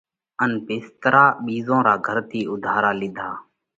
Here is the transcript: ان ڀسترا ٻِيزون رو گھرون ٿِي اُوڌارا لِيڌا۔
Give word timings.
ان 0.43 0.51
ڀسترا 0.67 1.25
ٻِيزون 1.45 1.81
رو 1.87 1.95
گھرون 2.05 2.25
ٿِي 2.29 2.41
اُوڌارا 2.49 2.91
لِيڌا۔ 2.99 3.29